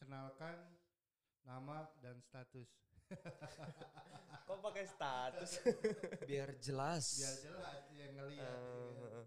[0.00, 0.56] kenalkan
[1.44, 2.68] nama dan status.
[4.48, 5.50] Kok pakai status?
[6.28, 7.20] Biar jelas.
[7.20, 8.56] Biar jelas yang ngelihat.
[8.56, 9.08] Eh, ya.
[9.20, 9.26] eh.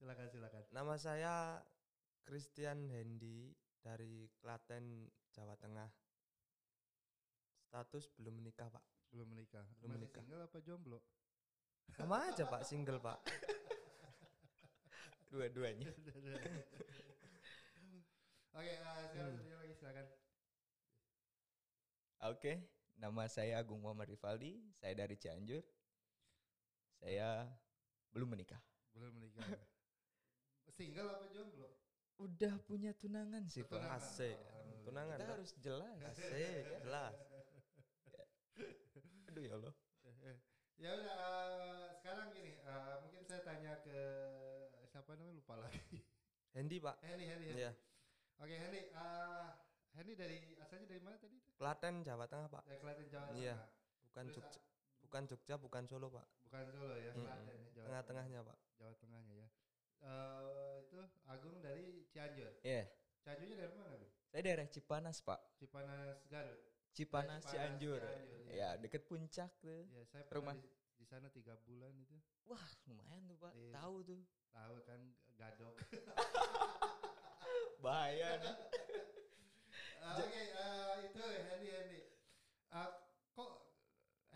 [0.00, 0.62] Silakan silakan.
[0.72, 1.34] Nama saya
[2.24, 5.92] Christian Hendy dari Klaten, Jawa Tengah.
[7.68, 8.84] Status belum menikah, Pak.
[9.12, 9.62] Belum menikah.
[9.78, 10.22] Belum Masih menikah.
[10.24, 10.98] single apa jomblo?
[11.94, 13.18] Sama aja, Pak, single, Pak.
[15.30, 15.90] Dua-duanya.
[18.54, 18.78] Oke, eh,
[19.10, 19.58] sekarang Hmm.
[19.58, 20.06] lagi silakan.
[22.24, 22.52] Oke,
[22.96, 24.62] nama saya Agung Muhammad Rivaldi.
[24.78, 25.60] Saya dari Cianjur.
[27.02, 27.50] Saya
[28.14, 28.62] belum menikah.
[28.94, 29.42] Belum menikah.
[30.78, 31.68] single apa jomblo?
[32.22, 33.74] Udah punya tunangan sih, Pak.
[33.74, 33.98] Tunangan.
[33.98, 34.38] Asik.
[34.86, 35.98] Tunangan, Kita harus jelas.
[36.14, 37.14] Asik, jelas.
[39.30, 39.74] Aduh ya Allah.
[40.74, 43.98] Ya udah eh, sekarang gini, eh, mungkin saya tanya ke
[44.90, 46.02] siapa namanya lupa lagi.
[46.54, 46.98] Hendy, Pak.
[47.02, 47.46] Hendy, Hendy.
[47.50, 47.62] Hendy.
[47.66, 47.72] Iya.
[48.38, 48.80] Oke, Hendy.
[48.84, 49.46] eh
[49.94, 51.38] Hendy dari asalnya dari mana tadi?
[51.54, 52.62] Klaten, Jawa Tengah, Pak.
[52.66, 53.54] Dari Klaten Jawa Iya.
[53.54, 53.68] Tengah.
[54.04, 54.60] Bukan Terus, Jogja,
[55.00, 56.26] bukan Jogja, bukan Solo, Pak.
[56.46, 58.58] Bukan Solo ya, Klaten ya, Jawa Tengah-tengahnya, Pak.
[58.74, 59.48] Jawa Tengahnya ya.
[60.04, 62.52] Eh itu Agung dari Cianjur.
[62.60, 62.84] Iya,
[63.22, 64.12] Cianjurnya dari mana, Bang?
[64.28, 65.40] saya daerah Cipanas, Pak.
[65.56, 66.58] Cipanas Garut.
[66.92, 68.00] Cipanas, Cipanas, Cianjur.
[68.02, 69.86] Cianjur, Ya, deket puncak tuh.
[69.90, 70.54] Ya, saya pernah Rumah.
[70.58, 72.14] di, di sana tiga bulan itu.
[72.44, 73.50] Wah, lumayan tuh, Pak.
[73.54, 73.72] Iya.
[73.78, 74.20] Tahu tuh.
[74.50, 75.00] Tahu kan
[75.34, 75.74] gadok.
[78.14, 78.56] Nih.
[80.04, 81.16] Ah, Oke, eh, itu
[81.48, 82.00] Hendy Hendy.
[82.68, 82.92] Ah,
[83.32, 83.50] kok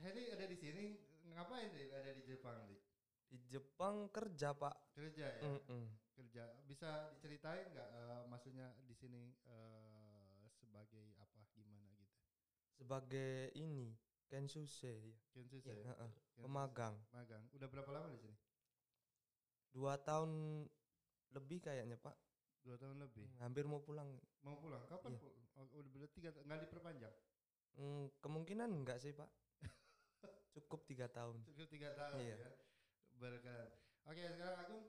[0.01, 0.97] Hendy ada di sini
[1.37, 2.81] ngapain nih ada di Jepang nih?
[3.29, 4.97] Di Jepang kerja, Pak.
[4.97, 5.43] Kerja ya?
[5.45, 5.85] Mm-mm.
[6.17, 6.45] Kerja.
[6.65, 12.17] Bisa diceritain nggak eh, maksudnya di sini eh, sebagai apa gimana gitu?
[12.81, 13.93] Sebagai ini,
[14.29, 15.15] Kensuse, ya.
[15.35, 15.85] Kensus Iya, ya?
[15.93, 16.11] Heeh.
[16.33, 16.43] Kensus.
[16.49, 16.97] Pemagang.
[17.13, 17.45] Magang.
[17.53, 18.37] Udah berapa lama di sini?
[19.73, 20.31] Dua tahun
[21.33, 22.17] lebih kayaknya, Pak.
[22.63, 23.27] Dua tahun lebih.
[23.39, 24.09] Hampir mau pulang.
[24.43, 24.83] Mau pulang?
[24.87, 25.13] Kapan?
[25.13, 25.21] Iya.
[25.21, 27.15] pu- Oh, udah berarti tiga nggak diperpanjang?
[27.75, 29.27] Hmm, kemungkinan enggak sih, Pak.
[30.55, 31.43] Cukup tiga tahun.
[31.45, 32.37] Cukup tiga tahun Iya.
[32.37, 32.51] ya.
[33.15, 33.69] Berkenan.
[34.07, 34.85] Oke, sekarang Agung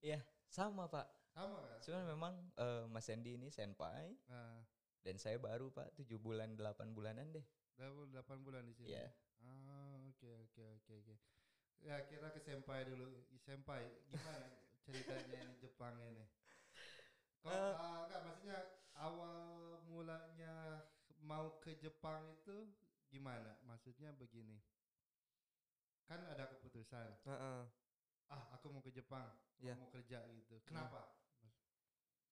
[0.00, 1.06] Iya, sama, Pak.
[1.30, 1.78] sama kan?
[1.80, 4.64] Cuman memang eh, Mas Sandy ini senpai Nah,
[5.04, 7.44] dan saya baru, Pak, 7 bulan 8 bulanan deh.
[7.74, 8.92] udah delapan bulan di sini.
[8.92, 9.08] Iya.
[9.44, 11.14] Ah, oke oke oke oke.
[11.82, 13.12] Ya kita ke senpai dulu.
[13.36, 14.48] Senpai, gimana
[14.80, 16.24] ceritanya ini Jepang ini?
[17.44, 18.58] Kok ah, enggak maksudnya
[18.96, 19.36] awal
[19.84, 20.80] mulanya
[21.20, 22.72] mau ke Jepang itu
[23.12, 23.60] gimana?
[23.68, 24.56] Maksudnya begini.
[26.08, 27.20] Kan ada keputusan.
[27.28, 27.60] Heeh.
[28.32, 29.28] Ah, aku mau ke Jepang,
[29.60, 29.76] Iya.
[29.76, 30.56] mau kerja gitu.
[30.64, 31.04] Kenapa?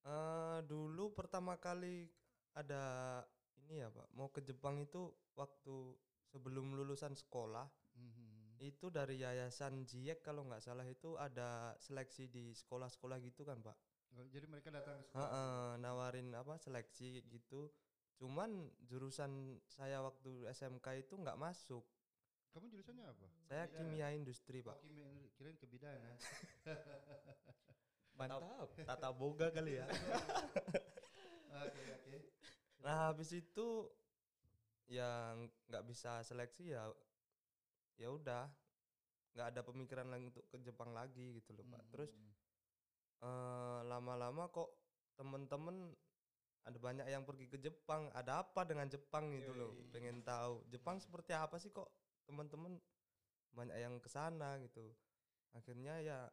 [0.03, 2.09] Eh, dulu pertama kali
[2.57, 3.21] ada
[3.61, 4.09] ini ya, Pak.
[4.17, 5.95] Mau ke Jepang itu waktu
[6.33, 7.69] sebelum lulusan sekolah.
[7.95, 8.57] Mhm.
[8.65, 13.77] Itu dari Yayasan Jiek kalau nggak salah itu ada seleksi di sekolah-sekolah gitu kan, Pak.
[14.13, 15.25] Oh, Jadi mereka datang ke sekolah.
[15.25, 17.73] Heeh, nawarin apa seleksi gitu.
[18.21, 21.83] Cuman jurusan saya waktu SMK itu nggak masuk.
[22.53, 23.27] Kamu jurusannya apa?
[23.49, 24.85] Saya kimia industri, Oh, Pak.
[24.85, 25.09] kimia,
[25.41, 26.17] kirain kebidanan.
[28.13, 28.69] Mantap.
[28.85, 29.89] Tata boga kali ya.
[31.49, 32.17] Oke, oke.
[32.85, 33.89] Nah, habis itu
[34.93, 36.85] yang nggak bisa seleksi ya
[37.97, 38.45] ya udah
[39.33, 41.83] nggak ada pemikiran lagi untuk ke Jepang lagi gitu loh, Pak.
[41.89, 42.33] Terus eh,
[43.87, 44.71] lama-lama kok
[45.15, 45.95] temen-temen
[46.63, 48.11] ada banyak yang pergi ke Jepang.
[48.15, 49.75] Ada apa dengan Jepang gitu loh?
[49.91, 51.91] Pengen tahu Jepang seperti apa sih kok
[52.27, 52.79] temen-temen
[53.53, 54.95] banyak yang ke sana gitu.
[55.53, 56.31] Akhirnya ya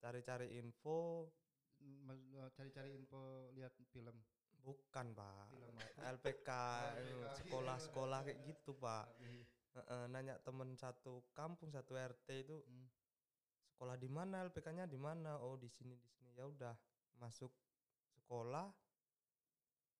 [0.00, 1.28] cari-cari info
[1.80, 4.16] eh, cari-cari info lihat film
[4.60, 5.48] bukan, Pak.
[5.56, 5.80] film?
[6.20, 6.48] LPK,
[7.00, 7.36] LPK.
[7.44, 9.08] sekolah-sekolah kayak gitu, Pak.
[9.70, 12.86] Heeh, nanya temen satu kampung satu RT itu Hmm.
[13.80, 16.76] Sekolah di mana LPK-nya di mana oh di sini di sini ya udah
[17.16, 17.48] masuk
[18.12, 18.68] sekolah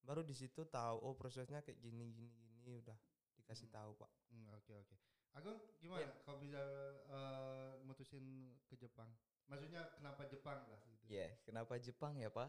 [0.04, 2.96] baru di situ tahu oh prosesnya kayak gini gini gini udah
[3.40, 4.94] dikasih tahu pak Hmm, Oke oke.
[5.34, 6.06] Agung gimana?
[6.22, 6.60] Kau bisa
[7.08, 9.10] eh, mutusin ke Jepang?
[9.50, 11.02] Maksudnya kenapa Jepang lah gitu?
[11.10, 12.46] Ya, kenapa Jepang ya, Pak?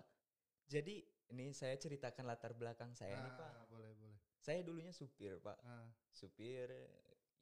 [0.69, 1.01] Jadi,
[1.33, 3.49] ini saya ceritakan latar belakang saya nih, Pak.
[3.49, 4.17] Ah, boleh boleh.
[4.37, 5.57] Saya dulunya supir, Pak.
[5.65, 6.69] Ah, Supir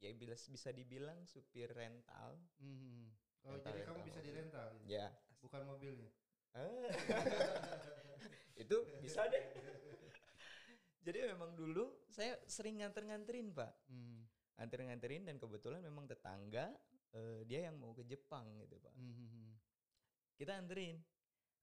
[0.00, 2.40] ya bila bisa dibilang supir rental.
[2.64, 3.12] mhm.
[3.42, 4.28] Oh Rental, jadi kamu rental bisa mobil.
[4.28, 4.88] dirental, gitu?
[4.88, 5.06] Ya.
[5.40, 6.10] bukan mobilnya?
[6.52, 6.88] Ah.
[8.62, 9.44] itu bisa deh.
[11.00, 13.72] Jadi memang dulu saya sering nganter-nganterin, Pak.
[13.88, 14.28] Hmm.
[14.54, 16.68] Nganter-nganterin dan kebetulan memang tetangga
[17.10, 18.94] eh, dia yang mau ke Jepang gitu, Pak.
[18.94, 19.56] Mhm.
[20.34, 20.96] kita anterin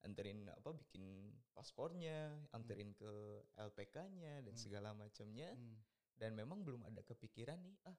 [0.01, 1.01] anterin apa bikin
[1.49, 3.09] paspornya anterin ke
[3.57, 5.81] LPK-nya dan segala macamnya Hmm.
[6.13, 7.97] dan memang belum ada kepikiran nih ah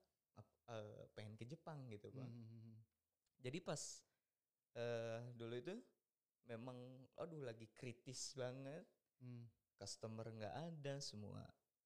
[0.70, 2.78] eh, pengen ke Jepang gitu pak Mhm.
[3.42, 3.82] Jadi pas
[4.78, 5.74] eh dulu itu
[6.46, 6.76] memang
[7.18, 8.84] aduh lagi kritis banget.
[9.18, 9.50] Hmm.
[9.78, 11.42] customer nggak ada semua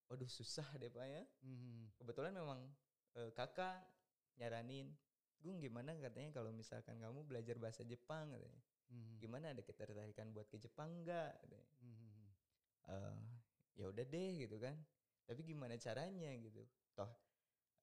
[0.09, 1.25] waduh susah deh pak ya.
[1.45, 1.97] Mhm.
[1.97, 2.61] kebetulan memang
[3.17, 3.81] eh, kakak
[4.37, 4.93] nyaranin
[5.43, 8.31] Gung gimana katanya kalau misalkan kamu belajar bahasa Jepang?
[8.31, 8.63] katanya.
[8.93, 9.13] Mhm.
[9.19, 11.33] gimana ada ketertarikan buat ke Jepang nggak?
[11.83, 12.25] Mhm.
[12.93, 13.17] eh
[13.81, 14.77] ya udah deh gitu kan.
[15.27, 16.31] Tapi gimana caranya?
[16.39, 16.63] gitu.
[16.95, 17.11] Toh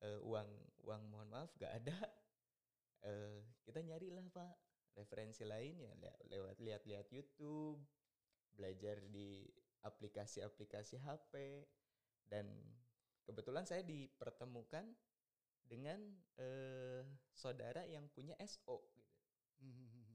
[0.06, 0.50] eh, uang
[0.88, 1.98] uang mohon maaf gak ada
[3.06, 4.56] eh kita nyarilah pak.
[4.98, 7.80] Referensi lain ya le- lewat lihat-lihat YouTube
[8.51, 9.48] belajar di
[9.86, 11.63] aplikasi-aplikasi HP
[12.28, 12.46] dan
[13.24, 14.84] kebetulan saya dipertemukan
[15.63, 16.01] dengan
[16.42, 19.16] eh, saudara yang punya SO gitu.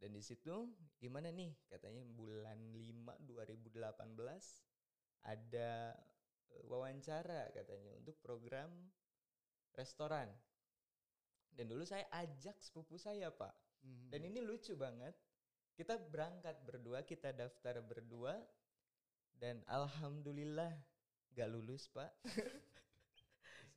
[0.00, 1.52] Dan di situ gimana nih?
[1.68, 4.00] Katanya bulan 5 2018
[5.28, 5.92] ada
[6.50, 8.72] eh, wawancara katanya untuk program
[9.76, 10.28] restoran.
[11.54, 13.52] Dan dulu saya ajak sepupu saya, Pak.
[13.84, 14.08] Mhm.
[14.10, 15.12] Dan ini lucu banget.
[15.74, 18.36] Kita berangkat berdua, kita daftar berdua
[19.40, 20.76] dan alhamdulillah
[21.32, 22.12] gak lulus, Pak.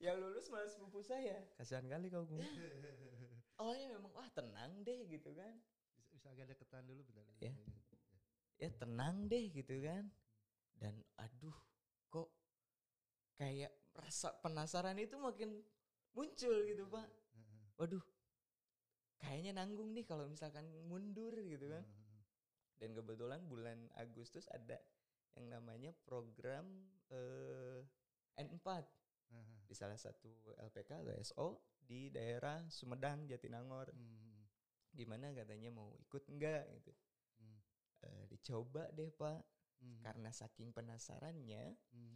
[0.04, 1.40] Yang lulus malah sepupu saya.
[1.56, 2.44] Kasihan kali kau Gung.
[3.64, 5.56] Awalnya memang wah tenang deh gitu kan.
[5.96, 7.24] bisa, bisa agak deketan dulu bentar.
[7.40, 7.56] Ya.
[8.60, 10.12] ya tenang deh gitu kan
[10.84, 11.56] dan aduh
[12.12, 12.28] kok
[13.40, 15.64] kayak rasa penasaran itu makin
[16.12, 17.08] muncul gitu pak.
[17.80, 18.04] Waduh
[19.18, 22.20] kayaknya nanggung nih kalau misalkan mundur gitu kan Mhm.
[22.84, 24.78] dan kebetulan bulan Agustus ada
[25.34, 26.66] yang namanya program
[27.14, 27.82] eh,
[28.38, 28.84] N4
[29.32, 29.70] Mhm.
[29.70, 31.48] di salah satu LPK atau SO
[31.80, 34.44] di daerah Sumedang Jatinangor Mhm.
[34.94, 36.94] gimana katanya mau ikut enggak gitu
[37.42, 37.60] Mhm.
[38.04, 39.42] Eh, dicoba deh pak
[39.82, 40.02] Mhm.
[40.04, 42.16] karena saking penasarannya Mhm.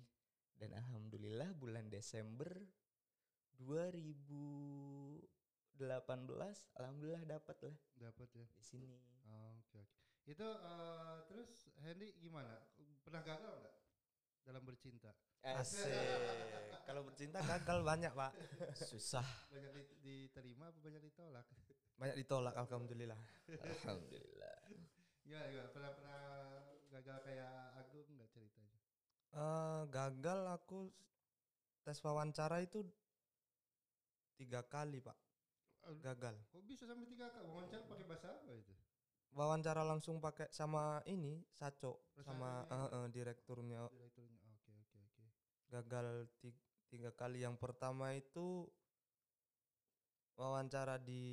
[0.57, 2.51] dan alhamdulillah bulan Desember
[5.77, 8.45] 2018 alhamdulillah dapat lah dapat ya.
[8.57, 8.87] di sini
[9.27, 9.83] Oh, Oke oke.
[10.27, 12.63] Itu eh, terus Hendy gimana?
[13.03, 13.75] Pernah gagal nggak
[14.47, 15.11] dalam bercinta?
[15.43, 15.83] Asik.
[16.87, 18.31] Kalau bercinta gagal banyak, Pak.
[18.87, 21.45] susah Banyak di- diterima apa banyak ditolak?
[21.99, 23.19] Banyak ditolak alhamdulillah.
[23.51, 24.55] alhamdulillah
[25.27, 25.69] Gimana, gimana?
[25.75, 26.21] Pernah pernah
[26.87, 27.51] gagal kayak
[27.83, 28.79] Agung nggak ceritanya?
[29.35, 30.87] Eh, gagal aku
[31.83, 32.87] tes wawancara itu
[34.39, 35.26] tiga kali, Pak.
[35.87, 36.35] Eh, Gagal.
[36.51, 37.47] Kok bisa sampai tiga kali?
[37.47, 38.73] Wawancara pakai bahasa apa itu?
[39.37, 44.41] Wawancara langsung pakai sama ini Saco Oh, sama eh, eh, direkturnya Direkturnya.
[44.57, 45.23] Oke oke oke.
[45.69, 46.07] gagal
[46.41, 46.57] ti-
[46.91, 47.43] tiga kali.
[47.45, 48.65] Yang pertama itu
[50.37, 51.23] wawancara di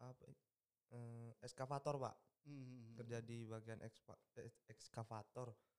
[0.00, 0.24] apa
[0.96, 2.16] eh, eskavator pak
[2.48, 2.96] Mhm.
[2.96, 5.70] kerja di bagian ekspa- eks- ekskavator kok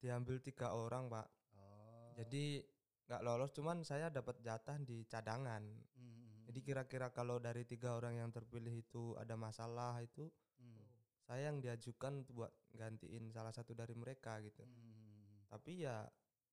[0.00, 2.12] diambil tiga orang pak Oh.
[2.16, 2.64] jadi
[3.06, 5.62] nggak lolos cuman saya dapat jatah di cadangan
[5.94, 6.46] Mhm.
[6.48, 10.26] jadi kira-kira kalau dari tiga orang yang terpilih itu ada masalah itu
[10.58, 10.84] Mhm.
[11.26, 15.46] saya yang diajukan buat gantiin salah satu dari mereka gitu Mhm.
[15.50, 16.06] tapi ya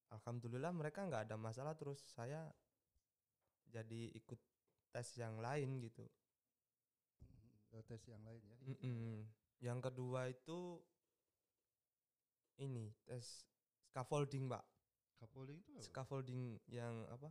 [0.09, 2.47] alhamdulillah mereka nggak ada masalah terus saya
[3.67, 4.39] jadi ikut
[4.89, 6.07] tes yang lain gitu.
[7.75, 8.57] Oh, tes yang lain ya.
[8.63, 9.27] Mm-mm.
[9.59, 10.79] yang kedua itu
[12.57, 13.45] ini tes
[13.91, 14.63] scaffolding pak
[15.17, 15.81] Scaffolding itu apa?
[15.81, 17.29] scaffolding yang apa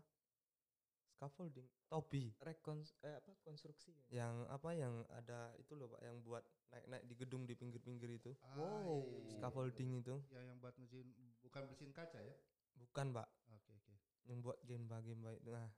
[1.17, 4.27] scaffolding topi rekons eh, apa konstruksi ya?
[4.27, 6.43] yang apa yang ada itu loh pak yang buat
[6.75, 9.01] naik-naik di gedung di pinggir-pinggir itu Ah, Wow.
[9.01, 9.31] iya, iya, iya.
[9.39, 11.07] scaffolding itu Yang yang buat mesin
[11.41, 12.35] bukan mesin kaca ya?
[12.77, 13.93] bukan pak Oke oke.
[14.27, 15.71] yang buat gemba itu nah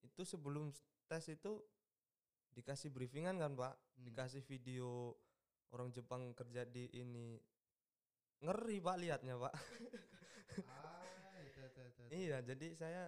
[0.00, 0.70] itu sebelum
[1.10, 1.60] tes itu
[2.54, 4.04] dikasih briefingan kan pak Hmm.
[4.06, 5.12] dikasih video
[5.72, 7.36] orang Jepang kerja di ini
[8.38, 9.54] ngeri pak liatnya pak
[10.62, 11.04] Ah,
[11.38, 12.02] itu, itu, itu, itu.
[12.14, 13.04] iya jadi saya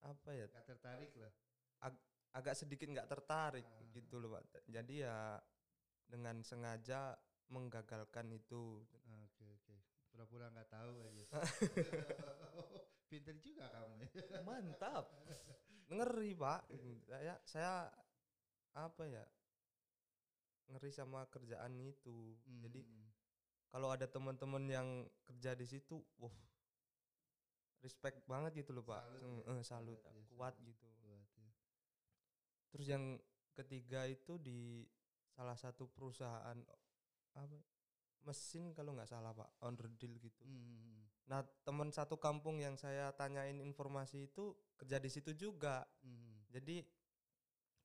[0.00, 1.32] apa ya Gak tertarik lah.
[2.30, 3.82] agak sedikit nggak tertarik Ah.
[3.90, 5.16] gitu loh pak jadi ya
[6.04, 7.16] dengan sengaja
[7.48, 9.74] menggagalkan itu Ah, Oke oke.
[10.08, 11.24] Pura-pura nggak tahu aja.
[13.08, 14.04] Pinter juga kamu.
[14.42, 15.04] mantap
[15.88, 16.60] ngeri pak
[17.06, 17.72] saya saya
[18.74, 19.24] apa ya
[20.68, 23.07] ngeri sama kerjaan itu jadi Hmm.
[23.68, 24.88] Kalau ada teman-teman yang
[25.24, 26.32] kerja di situ wah
[27.78, 30.66] respect banget gitu loh pak Salut Mm, ya, eh, salut salut ya, kuat salut.
[30.66, 31.48] gitu Kuat ya.
[32.74, 33.04] terus yang
[33.54, 34.86] ketiga itu di
[35.30, 36.58] salah satu perusahaan
[37.38, 37.62] apa ya,
[38.26, 41.06] mesin kalau nggak salah pak on deal gitu Hmm.
[41.28, 46.42] nah teman satu kampung yang saya tanyain informasi itu kerja di situ juga Hmm.
[46.50, 46.82] jadi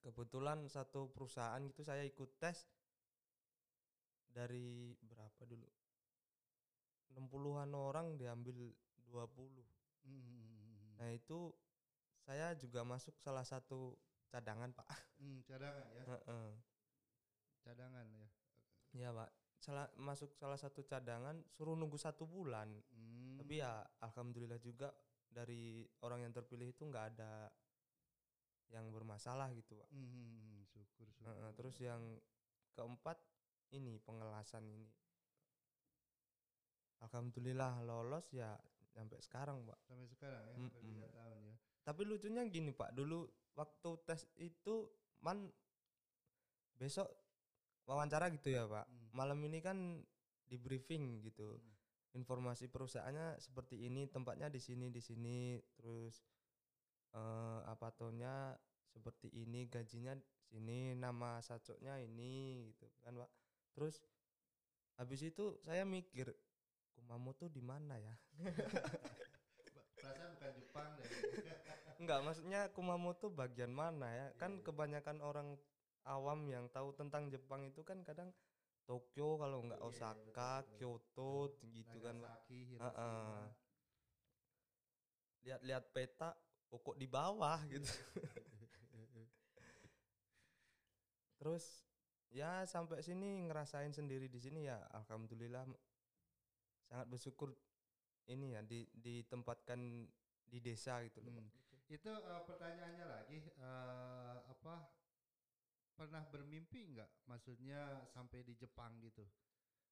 [0.03, 2.65] kebetulan satu perusahaan itu saya ikut tes
[4.33, 5.69] dari berapa dulu
[7.13, 8.73] 60-an orang diambil
[9.05, 9.63] 20
[10.03, 10.99] Hmm.
[10.99, 11.55] nah itu
[12.19, 13.95] saya juga masuk salah satu
[14.27, 14.83] cadangan pak
[15.23, 16.03] Hmm, cadangan ya.
[16.11, 16.49] Heeh.
[17.63, 18.27] Cadangan ya.
[18.91, 19.29] ya pak
[19.63, 23.39] salah masuk salah satu cadangan suruh nunggu satu bulan Hmm.
[23.39, 24.91] tapi ya alhamdulillah juga
[25.31, 27.47] dari orang yang terpilih itu nggak ada
[28.67, 31.31] yang bermasalah gitu pak Hmm, syukur syukur.
[31.31, 32.01] Heeh, terus yang
[32.75, 33.15] keempat
[33.73, 34.87] ini pengelasan ini
[37.03, 38.55] alhamdulillah lolos ya
[38.93, 40.79] sampai sekarang pak sampai sekarang ya, Mm-mm.
[40.79, 41.55] tiga tahun ya.
[41.83, 43.25] tapi lucunya gini pak dulu
[43.57, 44.87] waktu tes itu
[45.19, 45.49] man
[46.77, 47.09] besok
[47.85, 49.09] wawancara gitu ya pak Hmm.
[49.13, 49.77] malam ini kan
[50.47, 51.73] di briefing gitu Hmm.
[52.13, 56.21] informasi perusahaannya seperti ini tempatnya di sini di sini terus
[57.13, 58.53] eh, apa tonya
[58.89, 60.13] seperti ini gajinya
[60.45, 63.29] sini nama sacoknya ini gitu kan pak
[63.73, 64.01] terus
[64.95, 66.29] habis itu saya mikir
[66.93, 68.15] Kumamoto di mana ya
[70.03, 71.07] Perasaan bukan Jepang deh.
[72.03, 74.27] Enggak, maksudnya Kumamoto bagian mana ya?
[74.35, 74.67] Kan Iya.
[74.67, 75.55] kebanyakan orang
[76.03, 78.35] awam yang tahu tentang Jepang itu kan kadang
[78.83, 80.67] Tokyo kalau enggak Iya, Osaka.
[80.75, 82.67] Kyoto gitu kan, Heeh.
[82.67, 83.47] Hiroshima.
[85.47, 86.35] Lihat-lihat peta,
[86.75, 87.87] oh kok di bawah gitu.
[91.39, 91.63] Terus
[92.33, 95.69] ya sampai sini ngerasain sendiri di sini ya alhamdulillah
[96.89, 97.53] sangat bersyukur
[98.27, 100.09] ini ya di ditempatkan
[100.49, 101.33] di desa gitu loh.
[101.33, 101.49] Hmm.
[101.89, 104.89] Itu eh, pertanyaannya lagi eh, apa
[105.93, 107.29] pernah bermimpi nggak?
[107.29, 109.25] Maksudnya sampai di Jepang gitu.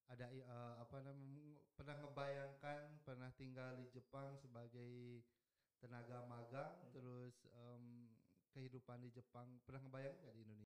[0.10, 5.26] Ada eh, apa namanya pernah ngebayangkan pernah tinggal di Jepang sebagai
[5.82, 8.06] tenaga magang terus em,
[8.54, 10.60] kehidupan di Jepang pernah ngebayang nggak di Indonesia?